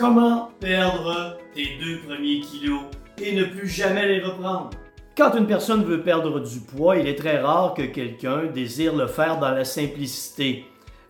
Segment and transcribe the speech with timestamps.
[0.00, 2.84] Comment perdre tes deux premiers kilos
[3.22, 4.70] et ne plus jamais les reprendre?
[5.14, 9.06] Quand une personne veut perdre du poids, il est très rare que quelqu'un désire le
[9.06, 10.64] faire dans la simplicité.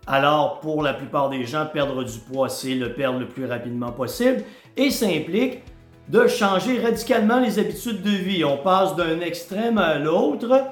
[0.09, 3.93] Alors, pour la plupart des gens, perdre du poids, c'est le perdre le plus rapidement
[3.93, 4.43] possible
[4.77, 5.61] et ça implique
[6.09, 8.45] de changer radicalement les habitudes de vie.
[8.45, 10.65] On passe d'un extrême à l'autre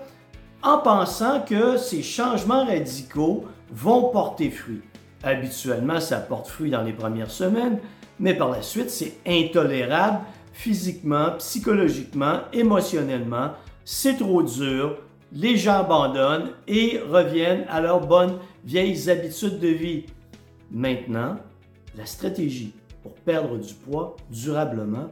[0.65, 4.83] en pensant que ces changements radicaux vont porter fruit.
[5.23, 7.79] Habituellement, ça porte fruit dans les premières semaines,
[8.21, 10.21] mais par la suite, c'est intolérable
[10.53, 13.53] physiquement, psychologiquement, émotionnellement.
[13.85, 14.99] C'est trop dur.
[15.33, 20.07] Les gens abandonnent et reviennent à leurs bonnes vieilles habitudes de vie.
[20.71, 21.37] Maintenant,
[21.97, 25.11] la stratégie pour perdre du poids durablement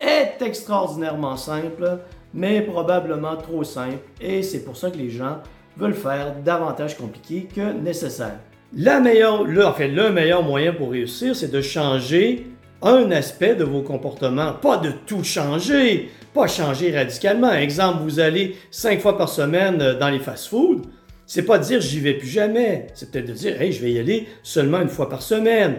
[0.00, 2.00] est extraordinairement simple,
[2.34, 5.38] mais probablement trop simple, et c'est pour ça que les gens
[5.76, 8.38] veulent faire davantage compliqué que nécessaire.
[8.74, 12.46] La meilleure, le, le meilleur moyen pour réussir, c'est de changer
[12.80, 17.52] un aspect de vos comportements, pas de tout changer, pas changer radicalement.
[17.52, 20.82] Exemple, vous allez cinq fois par semaine dans les fast-foods,
[21.26, 23.98] c'est pas dire j'y vais plus jamais, c'est peut-être de dire hey, je vais y
[23.98, 25.76] aller seulement une fois par semaine.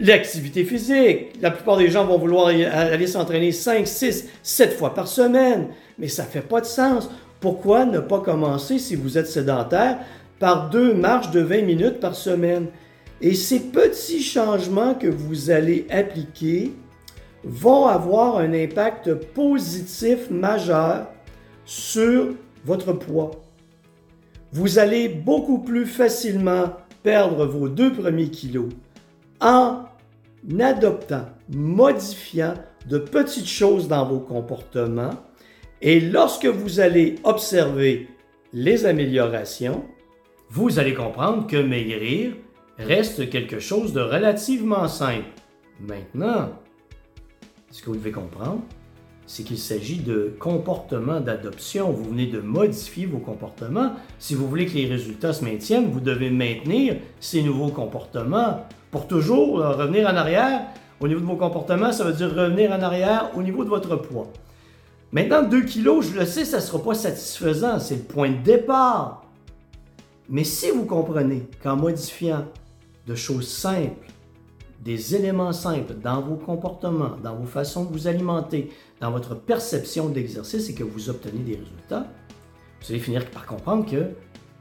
[0.00, 5.06] L'activité physique, la plupart des gens vont vouloir aller s'entraîner 5, 6, 7 fois par
[5.06, 7.08] semaine, mais ça fait pas de sens.
[7.40, 9.98] Pourquoi ne pas commencer si vous êtes sédentaire
[10.38, 12.66] par deux marches de 20 minutes par semaine?
[13.20, 16.72] Et ces petits changements que vous allez appliquer
[17.44, 21.06] vont avoir un impact positif majeur
[21.64, 23.30] sur votre poids.
[24.52, 28.68] Vous allez beaucoup plus facilement perdre vos deux premiers kilos
[29.40, 29.84] en
[30.60, 32.54] adoptant, modifiant
[32.88, 35.14] de petites choses dans vos comportements.
[35.82, 38.08] Et lorsque vous allez observer
[38.52, 39.84] les améliorations,
[40.50, 42.34] vous allez comprendre que maigrir
[42.78, 45.24] reste quelque chose de relativement simple.
[45.80, 46.50] Maintenant,
[47.70, 48.62] ce que vous devez comprendre,
[49.26, 51.90] c'est qu'il s'agit de comportements d'adoption.
[51.90, 53.92] Vous venez de modifier vos comportements.
[54.18, 59.08] Si vous voulez que les résultats se maintiennent, vous devez maintenir ces nouveaux comportements pour
[59.08, 60.62] toujours euh, revenir en arrière.
[61.00, 63.96] Au niveau de vos comportements, ça veut dire revenir en arrière au niveau de votre
[63.96, 64.28] poids.
[65.12, 67.78] Maintenant, 2 kilos, je le sais, ça ne sera pas satisfaisant.
[67.80, 69.25] C'est le point de départ.
[70.28, 72.46] Mais si vous comprenez qu'en modifiant
[73.06, 74.08] de choses simples,
[74.82, 78.70] des éléments simples dans vos comportements, dans vos façons de vous alimenter,
[79.00, 82.06] dans votre perception de l'exercice et que vous obtenez des résultats,
[82.80, 84.10] vous allez finir par comprendre que,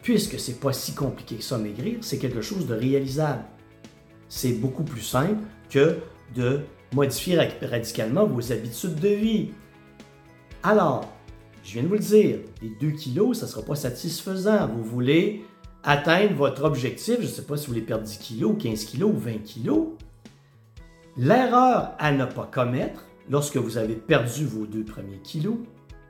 [0.02, 3.44] puisque c'est pas si compliqué que ça maigrir, c'est quelque chose de réalisable.
[4.30, 5.98] C'est beaucoup plus simple que
[6.36, 6.62] de
[6.94, 9.50] modifier radicalement vos habitudes de vie.
[10.64, 11.12] Alors,
[11.64, 14.68] je viens de vous le dire, les 2 kilos, ça ne sera pas satisfaisant.
[14.68, 15.44] Vous voulez
[15.85, 19.12] atteindre votre objectif, je ne sais pas si vous voulez perdre 10 kilos, 15 kilos
[19.13, 19.88] ou 20 kilos,
[21.16, 25.57] l'erreur à ne pas commettre lorsque vous avez perdu vos deux premiers kilos,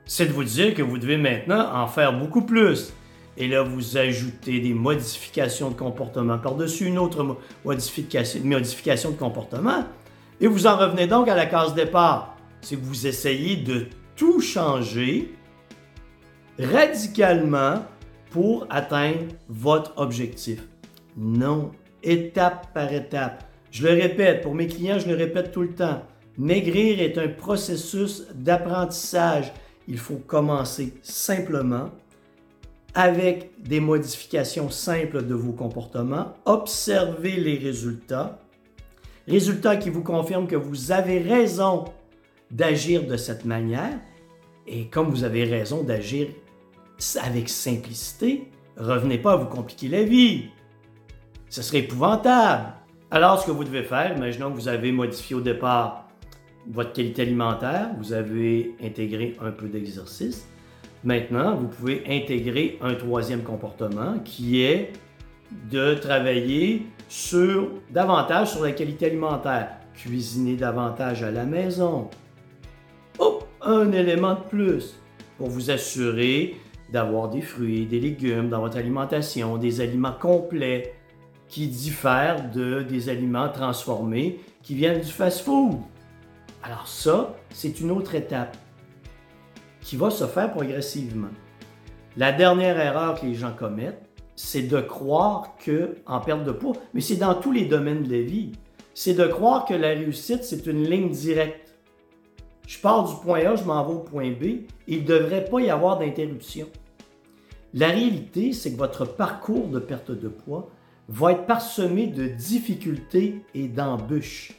[0.06, 2.92] c'est de vous dire que vous devez maintenant en faire beaucoup plus.
[3.36, 9.84] Et là, vous ajoutez des modifications de comportement par-dessus une autre modification, modification de comportement,
[10.40, 12.34] et vous en revenez donc à la case départ.
[12.62, 15.34] C'est que vous essayez de tout changer
[16.58, 17.82] radicalement
[18.36, 20.62] pour atteindre votre objectif.
[21.16, 21.70] Non,
[22.02, 23.44] étape par étape.
[23.70, 26.02] Je le répète, pour mes clients, je le répète tout le temps.
[26.36, 29.54] Maigrir est un processus d'apprentissage.
[29.88, 31.88] Il faut commencer simplement
[32.92, 38.38] avec des modifications simples de vos comportements, observer les résultats,
[39.26, 41.86] résultats qui vous confirment que vous avez raison
[42.50, 43.98] d'agir de cette manière,
[44.66, 46.28] et comme vous avez raison d'agir
[47.22, 50.46] avec simplicité, revenez pas à vous compliquer la vie.
[51.48, 52.72] Ce serait épouvantable.
[53.10, 56.08] Alors, ce que vous devez faire, imaginons que vous avez modifié au départ
[56.68, 60.48] votre qualité alimentaire, vous avez intégré un peu d'exercice.
[61.04, 64.92] Maintenant, vous pouvez intégrer un troisième comportement qui est
[65.70, 72.10] de travailler sur davantage sur la qualité alimentaire, cuisiner davantage à la maison.
[73.20, 74.96] Oh, un élément de plus
[75.38, 76.56] pour vous assurer
[76.90, 80.94] d'avoir des fruits, des légumes dans votre alimentation, des aliments complets
[81.48, 85.78] qui diffèrent de des aliments transformés qui viennent du fast-food.
[86.62, 88.56] Alors ça, c'est une autre étape
[89.80, 91.28] qui va se faire progressivement.
[92.16, 94.02] La dernière erreur que les gens commettent,
[94.34, 98.12] c'est de croire que en perte de poids, mais c'est dans tous les domaines de
[98.12, 98.52] la vie,
[98.94, 101.65] c'est de croire que la réussite c'est une ligne directe.
[102.66, 104.66] Je pars du point A, je m'en vais au point B.
[104.88, 106.66] Il ne devrait pas y avoir d'interruption.
[107.72, 110.68] La réalité, c'est que votre parcours de perte de poids
[111.08, 114.52] va être parsemé de difficultés et d'embûches.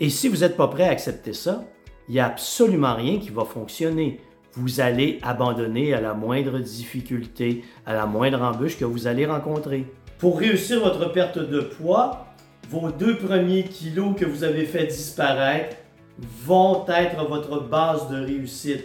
[0.00, 1.62] Et si vous n'êtes pas prêt à accepter ça,
[2.08, 4.20] il n'y a absolument rien qui va fonctionner.
[4.54, 9.86] Vous allez abandonner à la moindre difficulté, à la moindre embûche que vous allez rencontrer.
[10.18, 12.26] Pour réussir votre perte de poids,
[12.70, 15.76] vos deux premiers kilos que vous avez fait disparaître
[16.18, 18.84] vont être votre base de réussite.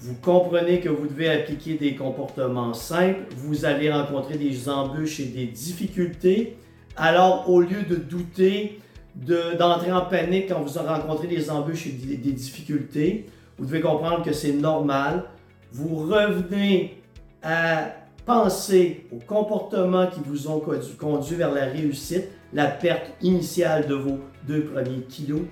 [0.00, 5.26] Vous comprenez que vous devez appliquer des comportements simples, vous allez rencontrer des embûches et
[5.26, 6.56] des difficultés.
[6.96, 8.80] Alors, au lieu de douter,
[9.14, 13.26] d'entrer en panique quand vous rencontrez des embûches et des, des difficultés,
[13.56, 15.24] vous devez comprendre que c'est normal.
[15.72, 17.02] Vous revenez
[17.42, 17.92] à
[18.24, 20.62] penser aux comportements qui vous ont
[20.98, 25.42] conduit vers la réussite, la perte initiale de vos deux premiers kilos,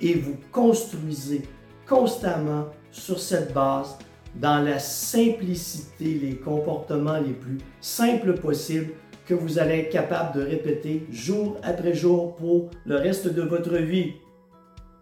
[0.00, 1.42] et vous construisez
[1.86, 3.98] constamment sur cette base
[4.34, 8.92] dans la simplicité, les comportements les plus simples possibles
[9.26, 13.76] que vous allez être capable de répéter jour après jour pour le reste de votre
[13.76, 14.12] vie.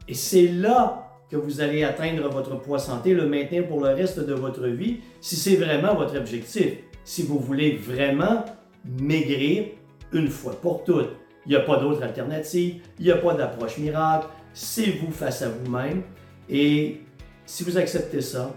[0.06, 4.20] Et c'est là que vous allez atteindre votre poids santé, le maintenir pour le reste
[4.20, 6.78] de votre vie, si c'est vraiment votre objectif.
[7.04, 8.44] Si vous voulez vraiment
[8.84, 9.66] maigrir
[10.12, 11.10] une fois pour toutes.
[11.46, 14.26] Il n'y a pas d'autre alternative, il n'y a pas d'approche miracle,
[14.58, 16.02] c'est vous face à vous-même.
[16.48, 17.00] Et
[17.46, 18.52] si vous acceptez ça,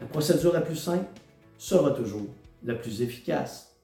[0.00, 1.04] la procédure la plus simple
[1.58, 2.26] sera toujours
[2.64, 3.74] la plus efficace.